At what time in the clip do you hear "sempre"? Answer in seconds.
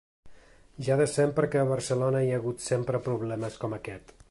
1.11-1.51, 2.71-3.05